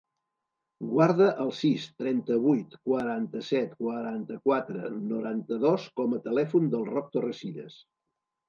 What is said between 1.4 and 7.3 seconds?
el sis, trenta-vuit, quaranta-set, quaranta-quatre, noranta-dos com a telèfon del Roc